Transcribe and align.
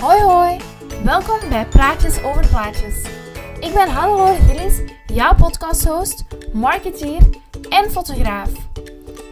Hoi 0.00 0.20
hoi, 0.20 0.60
welkom 1.04 1.48
bij 1.48 1.66
Praatjes 1.66 2.22
over 2.22 2.48
Plaatjes. 2.48 3.02
Ik 3.60 3.72
ben 3.74 3.88
Hannelore 3.88 4.34
Gillis, 4.34 4.80
jouw 5.06 5.34
podcasthost, 5.34 6.24
marketeer 6.52 7.20
en 7.68 7.90
fotograaf. 7.90 8.50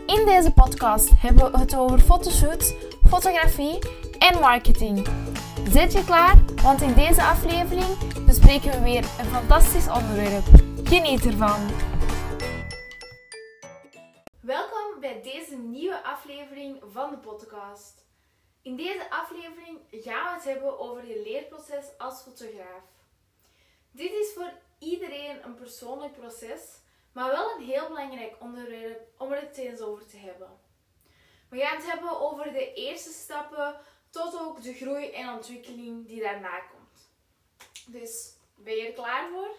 In 0.07 0.25
deze 0.25 0.53
podcast 0.53 1.11
hebben 1.19 1.53
we 1.53 1.59
het 1.59 1.77
over 1.77 1.99
fotoshoots, 1.99 2.75
fotografie 3.09 3.79
en 4.19 4.41
marketing. 4.41 5.07
Zet 5.71 5.93
je 5.93 6.05
klaar? 6.05 6.35
Want 6.63 6.81
in 6.81 6.95
deze 6.95 7.23
aflevering 7.23 8.25
bespreken 8.27 8.71
we 8.71 8.81
weer 8.81 9.05
een 9.19 9.31
fantastisch 9.33 9.89
onderwerp. 9.89 10.45
Geniet 10.85 11.27
ervan! 11.27 11.61
Welkom 14.41 15.01
bij 15.01 15.21
deze 15.23 15.57
nieuwe 15.57 16.05
aflevering 16.05 16.83
van 16.93 17.11
de 17.11 17.17
podcast. 17.19 18.06
In 18.67 18.77
deze 18.77 19.11
aflevering 19.11 19.79
gaan 19.91 20.25
we 20.25 20.35
het 20.35 20.45
hebben 20.45 20.79
over 20.79 21.07
je 21.07 21.23
leerproces 21.23 21.85
als 21.99 22.23
fotograaf. 22.23 22.83
Dit 23.91 24.13
is 24.13 24.33
voor 24.35 24.53
iedereen 24.79 25.45
een 25.45 25.55
persoonlijk 25.55 26.13
proces, 26.13 26.61
maar 27.13 27.31
wel 27.31 27.51
een 27.51 27.65
heel 27.65 27.89
belangrijk 27.89 28.37
onderwerp 28.41 29.09
om 29.19 29.33
er 29.33 29.41
het 29.41 29.57
eens 29.57 29.81
over 29.81 30.07
te 30.07 30.17
hebben. 30.17 30.59
We 31.49 31.59
gaan 31.59 31.77
het 31.77 31.91
hebben 31.91 32.21
over 32.21 32.53
de 32.53 32.73
eerste 32.73 33.13
stappen 33.13 33.81
tot 34.11 34.41
ook 34.41 34.63
de 34.63 34.75
groei 34.75 35.11
en 35.11 35.29
ontwikkeling 35.29 36.07
die 36.07 36.23
daarna 36.23 36.59
komt. 36.59 37.11
Dus 37.87 38.37
ben 38.55 38.77
je 38.77 38.87
er 38.87 38.93
klaar 38.93 39.31
voor? 39.31 39.55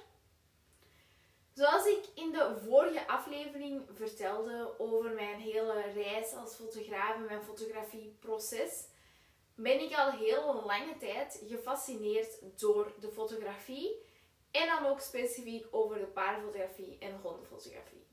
Zoals 1.53 1.85
ik 1.85 2.05
in 2.13 2.31
de 2.31 2.57
vorige 2.67 3.07
aflevering 3.07 3.81
vertelde 3.93 4.73
over 4.77 5.11
mijn 5.11 5.39
hele 5.39 5.81
reis 5.81 6.33
als 6.33 6.55
fotograaf 6.55 7.15
en 7.15 7.25
mijn 7.25 7.43
fotografieproces, 7.43 8.85
ben 9.57 9.81
ik 9.81 9.97
al 9.97 10.11
heel 10.11 10.63
lange 10.65 10.97
tijd 10.97 11.41
gefascineerd 11.47 12.39
door 12.59 12.93
de 12.99 13.11
fotografie 13.11 13.95
en 14.51 14.67
dan 14.67 14.85
ook 14.85 14.99
specifiek 14.99 15.65
over 15.71 15.99
de 15.99 16.05
paardenfotografie 16.05 16.97
en 16.99 17.19
hondenfotografie. 17.21 18.05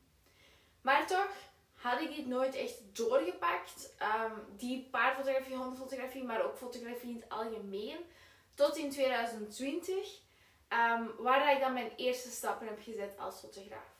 Maar 0.81 1.06
toch 1.06 1.31
had 1.75 2.01
ik 2.01 2.17
dit 2.17 2.27
nooit 2.27 2.55
echt 2.55 2.97
doorgepakt, 2.97 3.95
um, 4.03 4.56
die 4.56 4.89
paardenfotografie, 4.91 5.56
hondenfotografie, 5.56 6.25
maar 6.25 6.45
ook 6.45 6.56
fotografie 6.56 7.11
in 7.11 7.20
het 7.20 7.28
algemeen, 7.28 7.98
tot 8.55 8.77
in 8.77 8.91
2020, 8.91 10.20
um, 10.69 11.11
waar 11.19 11.55
ik 11.55 11.61
dan 11.61 11.73
mijn 11.73 11.92
eerste 11.97 12.31
stappen 12.31 12.67
heb 12.67 12.79
gezet 12.83 13.19
als 13.19 13.41
fotograaf. 13.41 13.92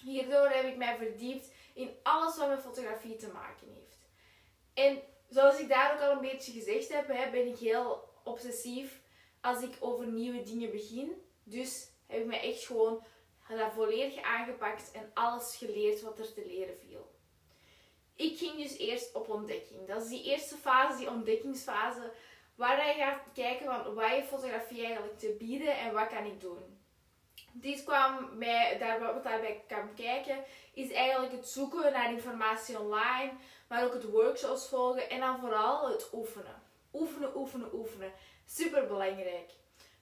Hierdoor 0.00 0.48
heb 0.48 0.64
ik 0.64 0.76
mij 0.76 0.96
verdiept 0.96 1.52
in 1.74 1.96
alles 2.02 2.36
wat 2.36 2.48
met 2.48 2.60
fotografie 2.60 3.16
te 3.16 3.28
maken 3.28 3.66
heeft. 3.74 3.98
En 4.74 5.02
zoals 5.32 5.58
ik 5.58 5.68
daar 5.68 5.94
ook 5.94 6.00
al 6.00 6.10
een 6.10 6.30
beetje 6.30 6.52
gezegd 6.52 6.88
heb, 6.92 7.06
ben 7.06 7.46
ik 7.46 7.58
heel 7.58 8.10
obsessief 8.24 9.00
als 9.40 9.62
ik 9.62 9.76
over 9.80 10.06
nieuwe 10.06 10.42
dingen 10.42 10.70
begin. 10.70 11.12
Dus 11.44 11.90
heb 12.06 12.20
ik 12.20 12.26
me 12.26 12.36
echt 12.36 12.64
gewoon 12.64 13.04
dat 13.48 13.72
volledig 13.72 14.22
aangepakt 14.22 14.90
en 14.90 15.10
alles 15.14 15.56
geleerd 15.56 16.02
wat 16.02 16.18
er 16.18 16.32
te 16.32 16.46
leren 16.46 16.78
viel. 16.78 17.10
Ik 18.16 18.38
ging 18.38 18.56
dus 18.56 18.78
eerst 18.78 19.14
op 19.14 19.28
ontdekking. 19.28 19.86
Dat 19.86 20.02
is 20.02 20.08
die 20.08 20.24
eerste 20.24 20.56
fase, 20.56 20.98
die 20.98 21.10
ontdekkingsfase, 21.10 22.12
waar 22.54 22.86
je 22.86 22.94
gaat 22.94 23.20
kijken 23.34 23.66
van 23.66 23.94
wat 23.94 24.10
je 24.10 24.22
fotografie 24.22 24.84
eigenlijk 24.84 25.18
te 25.18 25.36
bieden 25.38 25.78
en 25.78 25.92
wat 25.92 26.08
kan 26.08 26.24
ik 26.24 26.40
doen. 26.40 26.80
Dit 27.52 27.84
kwam 27.84 28.38
mij, 28.38 28.78
daar, 28.78 29.00
wat 29.00 29.24
daarbij 29.24 29.64
kan 29.68 29.94
kijken, 29.94 30.44
is 30.74 30.92
eigenlijk 30.92 31.32
het 31.32 31.48
zoeken 31.48 31.92
naar 31.92 32.12
informatie 32.12 32.78
online, 32.78 33.32
maar 33.72 33.84
ook 33.84 33.92
het 33.92 34.10
workshops 34.10 34.68
volgen 34.68 35.10
en 35.10 35.20
dan 35.20 35.38
vooral 35.38 35.88
het 35.88 36.08
oefenen. 36.12 36.62
Oefenen, 36.92 37.36
oefenen, 37.36 37.74
oefenen. 37.74 38.12
Super 38.46 38.86
belangrijk. 38.86 39.50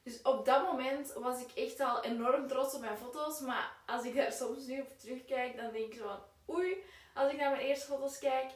Dus 0.02 0.22
op 0.22 0.44
dat 0.44 0.62
moment 0.62 1.12
was 1.12 1.40
ik 1.40 1.50
echt 1.54 1.80
al 1.80 2.04
enorm 2.04 2.46
trots 2.46 2.74
op 2.74 2.80
mijn 2.80 2.96
foto's, 2.96 3.40
maar 3.40 3.76
als 3.86 4.04
ik 4.04 4.14
daar 4.14 4.32
soms 4.32 4.66
nu 4.66 4.80
op 4.80 4.98
terugkijk, 4.98 5.56
dan 5.56 5.72
denk 5.72 5.92
ik 5.92 5.98
zo 5.98 6.06
van 6.06 6.54
oei, 6.56 6.76
als 7.14 7.32
ik 7.32 7.38
naar 7.38 7.50
mijn 7.50 7.62
eerste 7.62 7.86
foto's 7.86 8.18
kijk. 8.18 8.50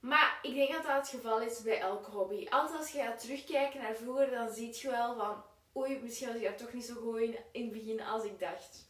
Maar 0.00 0.38
ik 0.42 0.54
denk 0.54 0.72
dat 0.72 0.82
dat 0.82 0.96
het 0.96 1.08
geval 1.08 1.40
is 1.40 1.62
bij 1.62 1.80
elke 1.80 2.10
hobby. 2.10 2.46
Altijd 2.48 2.78
als 2.78 2.90
je 2.90 2.98
gaat 2.98 3.20
terugkijken 3.20 3.82
naar 3.82 3.94
vroeger, 3.94 4.30
dan 4.30 4.54
zie 4.54 4.76
je 4.80 4.90
wel 4.90 5.16
van 5.16 5.44
oei, 5.76 5.98
misschien 6.02 6.26
was 6.26 6.36
ik 6.36 6.42
daar 6.42 6.56
toch 6.56 6.72
niet 6.72 6.84
zo 6.84 6.94
goed 6.94 7.20
in, 7.20 7.36
in 7.52 7.62
het 7.62 7.72
begin 7.72 8.00
als 8.00 8.24
ik 8.24 8.38
dacht. 8.38 8.88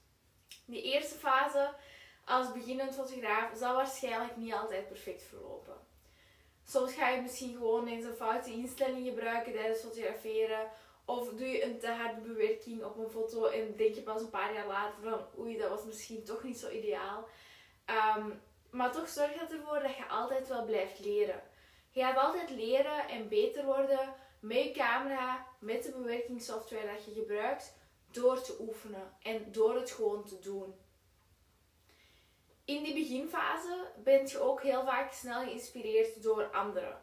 Die 0.66 0.83
eerste 0.83 1.15
fase 1.15 1.75
als 2.24 2.52
beginnend 2.52 2.94
fotograaf 2.94 3.56
zal 3.56 3.74
waarschijnlijk 3.74 4.36
niet 4.36 4.54
altijd 4.54 4.88
perfect 4.88 5.22
verlopen. 5.22 5.76
Soms 6.64 6.92
ga 6.92 7.08
je 7.08 7.22
misschien 7.22 7.52
gewoon 7.52 7.86
eens 7.86 8.04
een 8.04 8.14
foute 8.14 8.50
instelling 8.50 9.06
gebruiken 9.08 9.52
tijdens 9.52 9.80
fotograferen. 9.80 10.70
Of 11.04 11.28
doe 11.28 11.48
je 11.48 11.64
een 11.64 11.78
te 11.78 11.88
harde 11.88 12.20
bewerking 12.20 12.84
op 12.84 12.98
een 12.98 13.10
foto 13.10 13.44
en 13.46 13.76
denk 13.76 13.94
je 13.94 14.02
pas 14.02 14.20
een 14.20 14.30
paar 14.30 14.54
jaar 14.54 14.66
later 14.66 15.02
van 15.02 15.26
oei, 15.38 15.56
dat 15.56 15.68
was 15.68 15.84
misschien 15.84 16.24
toch 16.24 16.42
niet 16.42 16.58
zo 16.58 16.70
ideaal. 16.70 17.28
Ehm, 17.84 18.30
maar 18.70 18.92
toch 18.92 19.08
zorg 19.08 19.32
dat 19.38 19.52
ervoor 19.52 19.80
dat 19.80 19.96
je 19.96 20.06
altijd 20.08 20.48
wel 20.48 20.64
blijft 20.64 20.98
leren. 20.98 21.42
Je 21.91 22.00
gaat 22.00 22.16
altijd 22.16 22.50
leren 22.50 23.08
en 23.08 23.28
beter 23.28 23.64
worden 23.64 24.14
met 24.41 24.64
je 24.64 24.70
camera, 24.70 25.46
met 25.58 25.82
de 25.82 25.92
bewerkingssoftware 25.92 26.86
dat 26.94 27.04
je 27.04 27.20
gebruikt, 27.20 27.74
door 28.10 28.42
te 28.42 28.56
oefenen 28.60 29.12
en 29.22 29.52
door 29.52 29.74
het 29.74 29.91
gewoon 29.91 30.24
te 30.24 30.38
doen. 30.38 30.74
In 32.64 32.82
die 32.82 32.94
beginfase 32.94 33.86
ben 34.04 34.26
je 34.26 34.41
ook 34.41 34.62
heel 34.62 34.84
vaak 34.84 35.12
snel 35.12 35.42
geïnspireerd 35.42 36.22
door 36.22 36.50
anderen. 36.50 37.00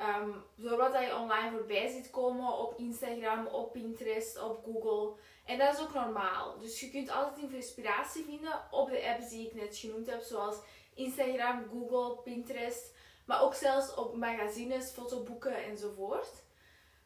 Um, 0.00 0.44
door 0.54 0.76
wat 0.76 0.92
je 0.92 1.16
online 1.16 1.50
voorbij 1.56 1.88
ziet 1.88 2.10
komen 2.10 2.58
op 2.58 2.78
Instagram, 2.78 3.46
op 3.46 3.72
Pinterest, 3.72 4.42
op 4.42 4.64
Google. 4.64 5.20
En 5.44 5.58
dat 5.58 5.74
is 5.74 5.80
ook 5.80 5.94
normaal. 5.94 6.58
Dus 6.58 6.80
je 6.80 6.90
kunt 6.90 7.10
altijd 7.10 7.52
inspiratie 7.52 8.24
vinden 8.24 8.62
op 8.70 8.90
de 8.90 9.08
apps 9.08 9.28
die 9.28 9.46
ik 9.46 9.54
net 9.54 9.76
genoemd 9.76 10.06
heb, 10.06 10.20
zoals 10.20 10.56
Instagram, 10.94 11.64
Google, 11.70 12.22
Pinterest. 12.22 12.94
Maar 13.26 13.42
ook 13.42 13.54
zelfs 13.54 13.94
op 13.94 14.16
magazines, 14.16 14.90
fotoboeken 14.90 15.64
enzovoort. 15.64 16.42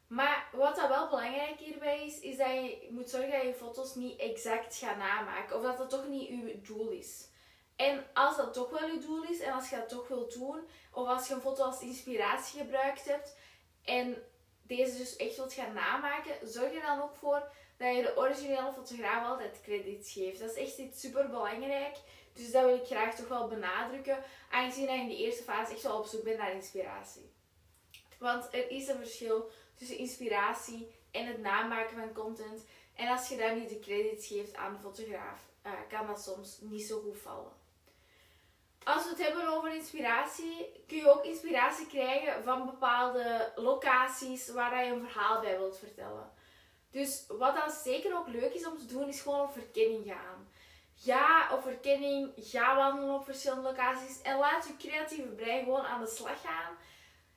Maar 0.06 0.48
wat 0.52 0.76
dat 0.76 0.88
wel 0.88 1.08
belangrijk 1.08 1.58
hierbij 1.58 2.06
is, 2.06 2.20
is 2.20 2.36
dat 2.36 2.48
je 2.48 2.88
moet 2.91 3.10
zorgen 3.10 3.32
dat 3.32 3.42
je 3.42 3.54
foto's 3.54 3.94
niet 3.94 4.20
exact 4.20 4.76
gaat 4.76 4.97
namaken. 4.97 5.56
Of 5.56 5.62
dat 5.62 5.78
dat 5.78 5.91
toch 5.91 6.08
niet 6.08 6.28
je 6.28 6.60
doel 6.62 6.91
is. 6.91 7.28
En 7.78 8.05
als 8.15 8.37
dat 8.37 8.55
toch 8.55 8.71
wel 8.71 8.89
je 8.89 8.99
doel 8.99 9.22
is 9.22 9.41
en 9.41 9.53
als 9.53 9.71
je 9.71 9.77
dat 9.77 9.89
toch 9.89 10.09
wilt 10.09 10.33
doen, 10.33 10.61
of 10.93 11.06
als 11.09 11.28
je 11.28 11.34
een 11.34 11.41
foto 11.41 11.65
als 11.65 11.81
inspiratie 11.81 12.61
gebruikt 12.61 13.05
hebt 13.05 13.37
en 13.84 14.22
deze 14.62 14.97
dus 14.97 15.16
echt 15.16 15.37
wilt 15.37 15.53
gaan 15.53 15.72
namaken, 15.72 16.49
zorg 16.49 16.75
er 16.75 16.83
dan 16.83 17.03
ook 17.03 17.16
voor 17.16 17.50
dat 17.77 17.97
je 17.97 18.03
de 18.03 18.16
originele 18.16 18.72
fotograaf 18.72 19.27
altijd 19.27 19.61
credits 19.62 20.12
geeft. 20.12 20.41
Dat 20.41 20.50
is 20.50 20.56
echt 20.56 20.78
iets 20.78 21.00
super 21.00 21.28
belangrijk. 21.28 21.97
Dus 22.33 22.50
dat 22.50 22.65
wil 22.65 22.75
ik 22.75 22.87
graag 22.87 23.15
toch 23.15 23.28
wel 23.28 23.49
benadrukken, 23.49 24.22
aangezien 24.50 24.93
je 24.93 25.00
in 25.00 25.09
de 25.09 25.16
eerste 25.16 25.43
fase 25.43 25.72
echt 25.72 25.83
wel 25.83 25.99
op 25.99 26.06
zoek 26.06 26.22
bent 26.22 26.39
naar 26.39 26.55
inspiratie. 26.55 27.33
Want 28.19 28.49
er 28.55 28.71
is 28.71 28.89
een 28.89 28.99
verschil 28.99 29.50
tussen 29.75 29.99
inspiratie 29.99 30.95
en 31.10 31.27
het 31.27 31.39
namaken 31.39 31.97
van 31.97 32.12
content. 32.12 32.65
En 32.95 33.09
als 33.09 33.28
je 33.28 33.37
daar 33.37 33.56
niet 33.56 33.69
de 33.69 33.78
credits 33.78 34.27
geeft 34.27 34.55
aan 34.55 34.72
de 34.72 34.78
fotograaf, 34.78 35.49
uh, 35.66 35.72
kan 35.89 36.06
dat 36.06 36.22
soms 36.22 36.59
niet 36.60 36.87
zo 36.87 37.00
goed 37.00 37.19
vallen. 37.19 37.57
Als 38.94 39.03
we 39.03 39.09
het 39.09 39.22
hebben 39.22 39.49
over 39.49 39.75
inspiratie, 39.75 40.82
kun 40.87 40.97
je 40.97 41.10
ook 41.10 41.25
inspiratie 41.25 41.87
krijgen 41.87 42.43
van 42.43 42.66
bepaalde 42.66 43.53
locaties 43.54 44.49
waar 44.49 44.84
je 44.84 44.93
een 44.93 45.09
verhaal 45.09 45.41
bij 45.41 45.59
wilt 45.59 45.78
vertellen. 45.78 46.31
Dus 46.91 47.25
wat 47.28 47.54
dan 47.54 47.71
zeker 47.71 48.16
ook 48.16 48.28
leuk 48.28 48.54
is 48.54 48.66
om 48.66 48.78
te 48.78 48.87
doen, 48.87 49.09
is 49.09 49.21
gewoon 49.21 49.41
op 49.41 49.53
verkenning 49.53 50.06
gaan. 50.06 50.48
Ga 50.97 51.54
op 51.54 51.62
verkenning, 51.62 52.32
ga 52.37 52.77
wandelen 52.77 53.15
op 53.15 53.25
verschillende 53.25 53.69
locaties 53.69 54.22
en 54.22 54.38
laat 54.38 54.66
je 54.66 54.88
creatieve 54.88 55.28
brein 55.28 55.65
gewoon 55.65 55.87
aan 55.87 56.00
de 56.00 56.06
slag 56.06 56.41
gaan. 56.41 56.77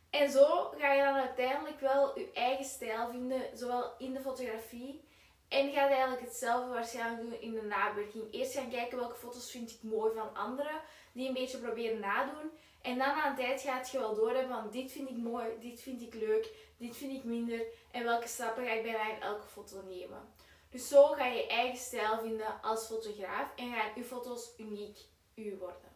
En 0.09 0.29
zo 0.29 0.73
ga 0.77 0.93
je 0.93 1.03
dan 1.03 1.15
uiteindelijk 1.15 1.79
wel 1.79 2.19
je 2.19 2.31
eigen 2.33 2.65
stijl 2.65 3.09
vinden, 3.09 3.57
zowel 3.57 3.93
in 3.97 4.13
de 4.13 4.21
fotografie 4.21 5.09
en 5.51 5.71
gaat 5.71 5.89
eigenlijk 5.89 6.21
hetzelfde 6.21 6.73
waarschijnlijk 6.73 7.21
doen 7.21 7.41
in 7.41 7.53
de 7.53 7.61
nabewerking. 7.61 8.33
Eerst 8.33 8.53
gaan 8.53 8.69
kijken 8.69 8.97
welke 8.97 9.15
foto's 9.15 9.51
vind 9.51 9.71
ik 9.71 9.77
mooi 9.81 10.13
van 10.15 10.35
anderen, 10.35 10.81
die 11.11 11.27
een 11.27 11.33
beetje 11.33 11.57
proberen 11.57 11.99
nadoen. 11.99 12.51
En 12.81 12.97
dan 12.97 13.07
na 13.07 13.29
een 13.29 13.35
tijd 13.35 13.61
gaat 13.61 13.89
je 13.89 13.99
wel 13.99 14.15
doorhebben 14.15 14.55
van 14.55 14.71
dit 14.71 14.91
vind 14.91 15.09
ik 15.09 15.17
mooi, 15.17 15.45
dit 15.59 15.81
vind 15.81 16.01
ik 16.01 16.13
leuk, 16.13 16.73
dit 16.77 16.97
vind 16.97 17.11
ik 17.11 17.23
minder. 17.23 17.65
En 17.91 18.03
welke 18.03 18.27
stappen 18.27 18.65
ga 18.65 18.71
ik 18.71 18.83
bijna 18.83 19.15
in 19.15 19.21
elke 19.21 19.47
foto 19.47 19.81
nemen. 19.81 20.33
Dus 20.69 20.87
zo 20.87 21.03
ga 21.05 21.25
je 21.25 21.47
eigen 21.47 21.79
stijl 21.79 22.19
vinden 22.19 22.61
als 22.61 22.85
fotograaf 22.85 23.55
en 23.55 23.73
gaan 23.73 23.91
je 23.95 24.03
foto's 24.03 24.53
uniek 24.57 24.97
u 25.35 25.55
worden. 25.59 25.89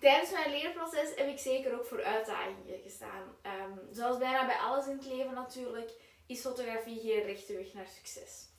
Tijdens 0.00 0.30
mijn 0.30 0.50
leerproces 0.50 1.14
heb 1.14 1.28
ik 1.28 1.38
zeker 1.38 1.78
ook 1.78 1.86
voor 1.86 2.02
uitdagingen 2.02 2.80
gestaan. 2.82 3.36
Um, 3.42 3.94
zoals 3.94 4.18
bijna 4.18 4.46
bij 4.46 4.56
alles 4.56 4.86
in 4.86 4.96
het 4.96 5.06
leven 5.06 5.34
natuurlijk, 5.34 5.90
is 6.32 6.40
fotografie 6.40 7.00
geen 7.00 7.22
rechte 7.22 7.56
weg 7.56 7.72
naar 7.72 7.86
succes. 7.86 8.50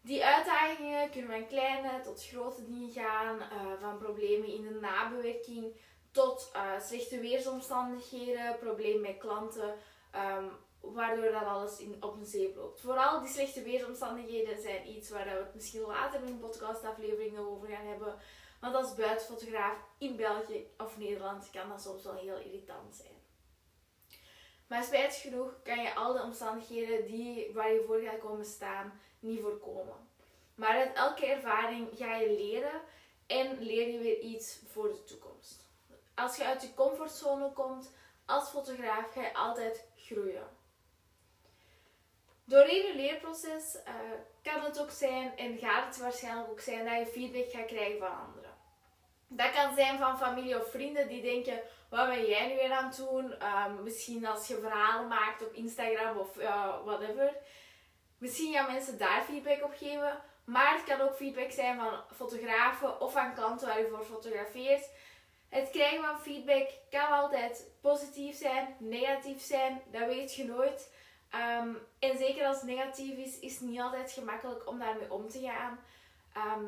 Die 0.00 0.24
uitdagingen 0.24 1.10
kunnen 1.10 1.30
van 1.30 1.46
kleine 1.46 2.00
tot 2.00 2.24
grote 2.24 2.64
dingen 2.64 2.90
gaan, 2.90 3.36
uh, 3.38 3.80
van 3.80 3.98
problemen 3.98 4.48
in 4.48 4.62
de 4.62 4.78
nabewerking 4.80 5.80
tot 6.10 6.50
uh, 6.54 6.80
slechte 6.80 7.20
weersomstandigheden, 7.20 8.58
problemen 8.58 9.00
met 9.00 9.18
klanten, 9.18 9.74
ehm, 10.10 10.44
waardoor 10.80 11.30
dat 11.30 11.44
alles 11.44 11.78
in, 11.78 11.96
op 12.00 12.16
een 12.16 12.26
zeep 12.26 12.56
loopt. 12.56 12.80
Vooral 12.80 13.20
die 13.20 13.28
slechte 13.28 13.62
weersomstandigheden 13.62 14.62
zijn 14.62 14.88
iets 14.88 15.10
waar 15.10 15.24
we 15.24 15.30
het 15.30 15.54
misschien 15.54 15.80
later 15.80 16.22
in 16.22 16.26
een 16.26 16.38
podcastaflevering 16.38 17.38
over 17.38 17.68
gaan 17.68 17.86
hebben. 17.86 18.14
Want 18.60 18.74
als 18.74 18.94
buitenfotograaf 18.94 19.78
in 19.98 20.16
België 20.16 20.66
of 20.78 20.98
Nederland 20.98 21.50
kan 21.50 21.68
dat 21.68 21.82
soms 21.82 22.04
wel 22.04 22.14
heel 22.14 22.38
irritant 22.38 22.94
zijn. 22.94 23.15
Maar 24.66 24.84
spijtig 24.84 25.20
genoeg 25.20 25.62
kan 25.62 25.82
je 25.82 25.94
al 25.94 26.12
de 26.12 26.22
omstandigheden 26.22 27.06
die, 27.06 27.50
waar 27.54 27.72
je 27.72 27.84
voor 27.86 28.00
gaat 28.00 28.18
komen 28.18 28.44
staan 28.44 29.00
niet 29.18 29.40
voorkomen. 29.40 30.08
Maar 30.54 30.76
uit 30.76 30.94
elke 30.94 31.26
ervaring 31.26 31.88
ga 31.94 32.16
je 32.16 32.30
leren 32.30 32.80
en 33.26 33.62
leer 33.62 33.88
je 33.88 33.98
weer 33.98 34.18
iets 34.18 34.58
voor 34.66 34.88
de 34.88 35.04
toekomst. 35.04 35.68
Als 36.14 36.36
je 36.36 36.44
uit 36.44 36.62
je 36.62 36.74
comfortzone 36.74 37.52
komt 37.52 37.92
als 38.24 38.48
fotograaf, 38.48 39.12
ga 39.12 39.20
je 39.20 39.34
altijd 39.34 39.86
groeien. 39.96 40.48
Door 42.44 42.70
je 42.70 42.92
leerproces 42.94 43.74
uh, 43.74 43.94
kan 44.42 44.62
het 44.62 44.80
ook 44.80 44.90
zijn 44.90 45.36
en 45.36 45.58
gaat 45.58 45.86
het 45.86 45.98
waarschijnlijk 45.98 46.50
ook 46.50 46.60
zijn 46.60 46.84
dat 46.84 46.98
je 46.98 47.06
feedback 47.06 47.50
gaat 47.50 47.66
krijgen 47.66 47.98
van 47.98 48.20
anderen. 48.26 48.54
Dat 49.28 49.50
kan 49.50 49.74
zijn 49.74 49.98
van 49.98 50.18
familie 50.18 50.60
of 50.60 50.70
vrienden 50.70 51.08
die 51.08 51.22
denken: 51.22 51.60
wat 51.90 52.08
ben 52.08 52.26
jij 52.26 52.48
nu 52.48 52.54
weer 52.54 52.72
aan 52.72 52.86
het 52.86 52.96
doen? 52.96 53.34
Um, 53.42 53.82
misschien 53.82 54.26
als 54.26 54.48
je 54.48 54.58
verhalen 54.60 55.08
maakt 55.08 55.42
op 55.42 55.52
Instagram 55.52 56.16
of 56.16 56.34
whatever. 56.84 57.36
Misschien 58.18 58.52
gaan 58.52 58.72
mensen 58.72 58.98
daar 58.98 59.22
feedback 59.22 59.64
op 59.64 59.74
geven. 59.76 60.22
Maar 60.44 60.74
het 60.74 60.84
kan 60.84 61.00
ook 61.00 61.16
feedback 61.16 61.50
zijn 61.50 61.76
van 61.76 62.00
fotografen 62.14 63.00
of 63.00 63.12
van 63.12 63.34
klanten 63.34 63.68
waar 63.68 63.80
je 63.80 63.88
voor 63.88 64.04
fotografeert. 64.04 64.90
Het 65.48 65.70
krijgen 65.70 66.04
van 66.04 66.20
feedback 66.20 66.68
kan 66.90 67.08
altijd 67.08 67.70
positief 67.80 68.36
zijn, 68.36 68.76
negatief 68.78 69.42
zijn, 69.42 69.82
dat 69.92 70.06
weet 70.06 70.34
je 70.34 70.44
nooit. 70.44 70.94
Ehm, 71.30 71.74
en 71.98 72.18
zeker 72.18 72.46
als 72.46 72.56
het 72.56 72.66
negatief 72.66 73.16
is, 73.16 73.38
is 73.38 73.52
het 73.52 73.68
niet 73.68 73.80
altijd 73.80 74.12
gemakkelijk 74.12 74.68
om 74.68 74.78
daarmee 74.78 75.12
om 75.12 75.28
te 75.28 75.40
gaan. 75.40 75.78
Ehm, 76.32 76.64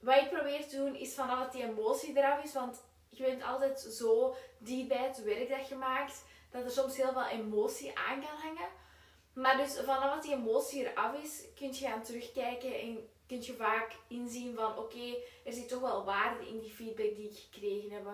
wat 0.00 0.16
ik 0.16 0.30
probeer 0.30 0.68
te 0.68 0.76
doen, 0.76 0.94
is 0.94 1.14
vanaf 1.14 1.38
dat 1.38 1.52
die 1.52 1.62
emotie 1.62 2.16
eraf 2.16 2.44
is, 2.44 2.52
want 2.52 2.84
je 3.16 3.22
bent 3.22 3.42
altijd 3.42 3.80
zo 3.80 4.34
dicht 4.58 4.88
bij 4.88 5.06
het 5.06 5.22
werk 5.22 5.48
dat 5.48 5.68
je 5.68 5.74
maakt, 5.74 6.24
dat 6.50 6.64
er 6.64 6.70
soms 6.70 6.96
heel 6.96 7.12
veel 7.12 7.26
emotie 7.26 7.98
aan 7.98 8.20
kan 8.20 8.36
hangen. 8.36 8.68
Maar 9.32 9.56
dus 9.56 9.78
vanaf 9.78 10.14
dat 10.14 10.22
die 10.22 10.34
emotie 10.34 10.90
eraf 10.90 11.22
is, 11.22 11.44
kun 11.54 11.68
je 11.68 11.86
gaan 11.86 12.02
terugkijken 12.02 12.80
en 12.80 13.08
kun 13.26 13.42
je 13.42 13.54
vaak 13.54 13.96
inzien 14.08 14.54
van 14.54 14.78
oké, 14.78 15.16
er 15.44 15.52
zit 15.52 15.68
toch 15.68 15.80
wel 15.80 16.04
waarde 16.04 16.48
in 16.48 16.58
die 16.58 16.70
feedback 16.70 17.16
die 17.16 17.30
ik 17.30 17.36
gekregen 17.50 17.90
heb. 17.90 18.06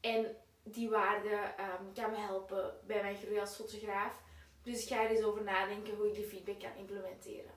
En 0.00 0.36
die 0.62 0.90
waarde 0.90 1.30
um, 1.30 1.92
kan 1.94 2.10
me 2.10 2.16
helpen 2.16 2.78
bij 2.86 3.02
mijn 3.02 3.16
groei 3.16 3.40
als 3.40 3.56
fotograaf. 3.56 4.20
Dus 4.62 4.82
ik 4.82 4.88
ga 4.88 5.02
er 5.02 5.10
eens 5.10 5.24
over 5.24 5.42
nadenken 5.42 5.94
hoe 5.94 6.06
ik 6.06 6.14
die 6.14 6.26
feedback 6.26 6.60
kan 6.60 6.76
implementeren. 6.76 7.54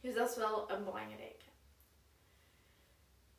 Dus 0.00 0.14
dat 0.14 0.30
is 0.30 0.36
wel 0.36 0.70
een 0.70 0.84
belangrijke. 0.84 1.44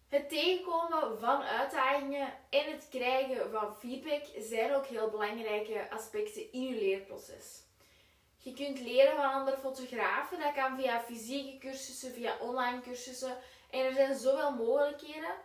Het 0.08 0.30
tegenkomen 0.30 1.20
van 1.20 1.42
uitdagingen 1.42 2.34
en 2.50 2.72
het 2.72 2.88
krijgen 2.90 3.52
van 3.52 3.76
feedback 3.76 4.24
zijn 4.38 4.76
ook 4.76 4.86
heel 4.86 5.10
belangrijke 5.10 5.90
aspecten 5.90 6.52
in 6.52 6.62
je 6.62 6.76
leerproces. 6.76 7.64
Je 8.38 8.54
kunt 8.54 8.80
leren 8.80 9.16
van 9.16 9.34
andere 9.34 9.58
fotografen. 9.58 10.40
Dat 10.40 10.54
kan 10.54 10.78
via 10.78 11.02
fysieke 11.02 11.58
cursussen, 11.58 12.14
via 12.14 12.38
online 12.40 12.82
cursussen. 12.82 13.38
En 13.70 13.86
er 13.86 13.94
zijn 13.94 14.16
zoveel 14.16 14.52
mogelijkheden. 14.52 15.36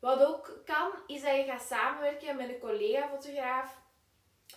Wat 0.00 0.24
ook 0.24 0.60
kan, 0.64 0.92
is 1.06 1.22
dat 1.22 1.36
je 1.36 1.44
gaat 1.44 1.62
samenwerken 1.62 2.36
met 2.36 2.48
een 2.48 2.58
collega-fotograaf. 2.58 3.78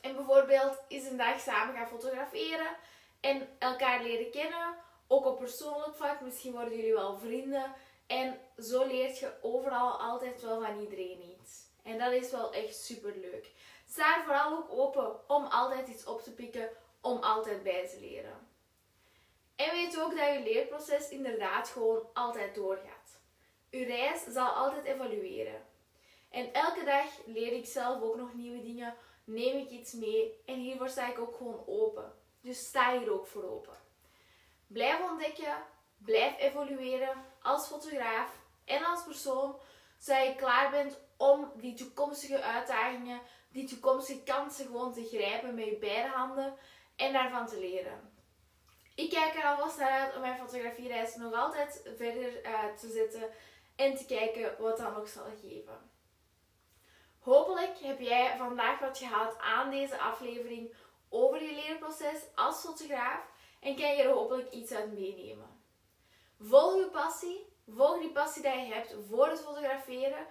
En 0.02 0.16
bijvoorbeeld 0.16 0.78
eens 0.88 1.06
een 1.06 1.18
dag 1.18 1.40
samen 1.40 1.76
gaan 1.76 1.88
fotograferen. 1.88 2.78
En 3.20 3.48
elkaar 3.60 4.04
leren 4.04 4.32
kennen. 4.32 4.76
Ook 5.08 5.26
op 5.26 5.38
persoonlijk 5.38 5.96
vlak. 5.96 6.22
Misschien 6.22 6.52
worden 6.52 6.76
jullie 6.76 6.94
wel 6.94 7.18
vrienden. 7.18 7.74
En 8.08 8.40
zo 8.58 8.86
leert 8.86 9.20
je 9.20 9.34
overal 9.42 10.00
altijd 10.00 10.42
wel 10.42 10.62
van 10.62 10.80
iedereen 10.80 11.38
iets. 11.40 11.64
En 11.84 11.98
dat 11.98 12.12
is 12.12 12.32
wel 12.32 12.54
echt 12.54 12.76
super 12.76 13.14
leuk. 13.16 13.52
Sta 13.88 14.24
vooral 14.24 14.58
ook 14.58 14.72
open 14.72 15.30
om 15.30 15.46
altijd 15.46 15.88
iets 15.88 16.06
op 16.06 16.22
te 16.22 16.34
pikken 16.34 16.70
om 17.02 17.18
altijd 17.18 17.64
bij 17.64 17.88
te 17.88 18.00
leren. 18.00 18.48
En 19.56 19.72
weet 19.72 20.00
ook 20.00 20.18
dat 20.18 20.34
je 20.34 20.42
leerproces 20.44 21.10
inderdaad 21.10 21.70
gewoon 21.70 22.10
altijd 22.14 22.56
doorgaat. 22.56 23.20
Je 23.70 23.86
reis 23.86 24.24
zal 24.24 24.48
altijd 24.48 24.86
evolueren. 24.86 25.66
En 26.30 26.54
elke 26.54 26.84
dag 26.84 27.06
leer 27.26 27.52
ik 27.52 27.66
zelf 27.66 28.02
ook 28.02 28.16
nog 28.16 28.34
nieuwe 28.34 28.62
dingen, 28.62 28.96
neem 29.24 29.58
ik 29.58 29.70
iets 29.70 29.94
mee 29.94 30.42
en 30.46 30.60
hiervoor 30.60 30.90
sta 30.90 31.10
ik 31.10 31.20
ook 31.20 31.36
gewoon 31.36 31.64
open. 31.68 32.14
Dus 32.42 32.66
sta 32.66 33.00
hier 33.00 33.12
ook 33.12 33.28
voor 33.28 33.44
open. 33.44 33.78
Blijf 34.68 35.10
ontdekken, 35.10 35.66
blijf 36.06 36.40
evolueren 36.40 37.26
als 37.42 37.68
fotograaf 37.68 38.40
en 38.66 38.86
als 38.86 39.04
persoon, 39.04 39.60
zodat 39.98 40.26
je 40.26 40.36
klaar 40.36 40.72
bent 40.72 41.00
om 41.18 41.52
die 41.56 41.74
toekomstige 41.74 42.42
uitdagingen, 42.42 43.22
die 43.50 43.68
toekomstige 43.68 44.24
kansen 44.24 44.66
gewoon 44.66 44.94
te 44.94 45.06
grijpen 45.06 45.56
met 45.56 45.66
je 45.66 45.78
beide 45.78 46.10
handen 46.10 46.54
en 46.96 47.14
daarvan 47.14 47.48
te 47.48 47.60
leren. 47.60 48.14
Ik 48.96 49.10
kijk 49.10 49.36
er 49.36 49.44
alvast 49.44 49.78
naar 49.78 49.92
uit 49.92 50.16
om 50.16 50.22
mijn 50.22 50.38
fotografiereis 50.38 51.16
nog 51.16 51.34
altijd 51.34 51.82
verder 51.98 52.46
uh, 52.46 52.74
te 52.74 52.90
zetten 52.90 53.30
en 53.76 53.96
te 53.96 54.06
kijken 54.06 54.56
wat 54.60 54.78
dat 54.78 54.96
nog 54.96 55.08
zal 55.08 55.26
geven. 55.42 55.92
Hopelijk 57.20 57.78
heb 57.80 58.00
jij 58.00 58.38
vandaag 58.38 58.80
wat 58.80 58.98
gehad 58.98 59.38
aan 59.40 59.70
deze 59.70 60.00
aflevering 60.00 60.76
over 61.10 61.44
je 61.44 61.54
leerproces 61.54 62.22
als 62.36 62.62
fotograaf 62.62 63.22
en 63.60 63.76
kan 63.76 63.96
je 63.96 64.04
er 64.04 64.10
hopelijk 64.10 64.52
iets 64.52 64.72
uit 64.72 64.94
meenemen. 64.94 65.55
Volg 66.40 66.76
je 66.76 66.90
passie, 66.92 67.54
volg 67.68 68.00
die 68.00 68.12
passie 68.12 68.42
die 68.42 68.52
je 68.52 68.74
hebt 68.74 68.96
voor 69.10 69.28
het 69.28 69.42
fotograferen. 69.42 70.26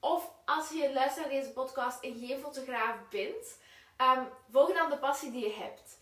Of 0.00 0.32
als 0.44 0.70
je 0.70 0.92
luistert 0.92 1.26
naar 1.26 1.40
deze 1.40 1.52
podcast 1.52 2.02
en 2.02 2.18
geen 2.18 2.40
fotograaf 2.40 3.08
bent, 3.10 3.58
um, 3.98 4.28
volg 4.50 4.72
dan 4.72 4.90
de 4.90 4.98
passie 4.98 5.30
die 5.30 5.46
je 5.46 5.52
hebt. 5.52 5.98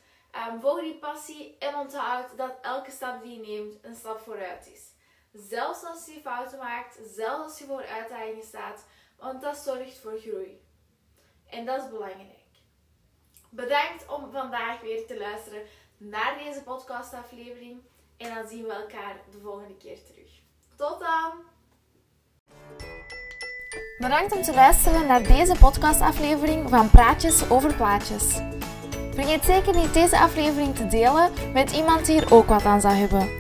Um, 0.49 0.61
volg 0.61 0.81
die 0.81 0.99
passie 0.99 1.57
en 1.59 1.75
onthoud 1.75 2.37
dat 2.37 2.59
elke 2.63 2.91
stap 2.91 3.23
die 3.23 3.41
je 3.41 3.47
neemt 3.47 3.85
een 3.85 3.95
stap 3.95 4.21
vooruit 4.21 4.71
is. 4.73 4.97
Zelfs 5.33 5.85
als 5.85 6.07
je 6.07 6.21
fouten 6.21 6.59
maakt, 6.59 6.99
zelfs 7.05 7.43
als 7.43 7.59
je 7.59 7.65
voor 7.65 7.85
uitdagingen 7.85 8.45
staat, 8.45 8.87
want 9.17 9.43
dat 9.43 9.57
zorgt 9.57 9.99
voor 9.99 10.19
groei. 10.19 10.67
En 11.47 11.65
dat 11.65 11.83
is 11.83 11.91
belangrijk. 11.91 12.37
Bedankt 13.51 14.09
om 14.09 14.31
vandaag 14.31 14.81
weer 14.81 15.07
te 15.07 15.19
luisteren 15.19 15.67
naar 15.97 16.39
deze 16.39 16.63
podcastaflevering. 16.63 17.83
En 18.19 18.35
dan 18.35 18.49
zien 18.49 18.65
we 18.65 18.73
elkaar 18.73 19.17
de 19.31 19.39
volgende 19.43 19.77
keer 19.77 19.99
terug. 20.05 20.31
Tot 20.77 21.01
dan! 21.01 21.33
Bedankt 23.99 24.33
om 24.33 24.43
te 24.43 24.55
luisteren 24.55 25.07
naar 25.07 25.23
deze 25.23 25.55
podcastaflevering 25.61 26.69
van 26.69 26.91
Praatjes 26.91 27.51
over 27.51 27.75
Plaatjes. 27.75 28.41
Vergeet 29.15 29.45
zeker 29.45 29.75
niet 29.75 29.95
deze 29.95 30.19
aflevering 30.19 30.75
te 30.75 30.87
delen 30.87 31.33
met 31.53 31.73
iemand 31.73 32.07
die 32.07 32.19
hier 32.19 32.35
ook 32.35 32.47
wat 32.47 32.65
aan 32.65 32.81
zou 32.81 32.95
hebben. 32.95 33.31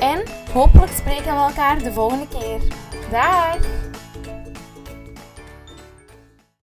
En 0.00 0.22
hopelijk 0.52 0.92
spreken 0.92 1.34
we 1.34 1.40
elkaar 1.40 1.78
de 1.78 1.92
volgende 1.92 2.28
keer. 2.28 2.60
Dag! 3.10 3.81